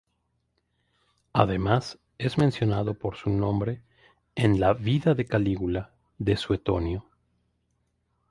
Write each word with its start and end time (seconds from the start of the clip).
Además 1.31 1.99
es 2.17 2.39
mencionado 2.39 2.95
por 2.97 3.17
su 3.17 3.29
nombre 3.29 3.83
en 4.33 4.59
la 4.59 4.73
"Vida 4.73 5.13
de 5.13 5.25
Calígula" 5.27 5.93
de 6.17 6.37
Suetonio. 6.37 7.05